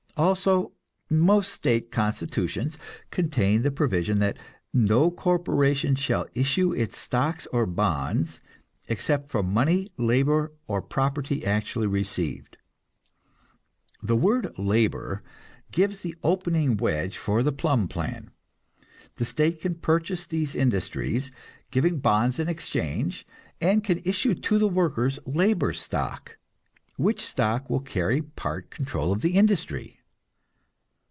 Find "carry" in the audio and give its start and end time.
27.79-28.21